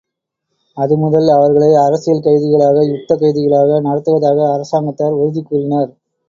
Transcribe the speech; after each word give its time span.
அது 0.77 0.93
முதல் 0.97 1.27
அவர்களை 1.27 1.75
அரசியல் 1.81 2.23
கைதிகளாக, 2.23 2.77
யுத்தக் 2.87 3.21
கைதிகளாக 3.21 3.79
நடத்துவதாக 3.81 4.49
அரசாங்கத்தார் 4.53 5.19
உறுதி 5.19 5.43
கூறினர். 5.43 5.89